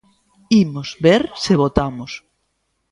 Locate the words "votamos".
1.61-2.11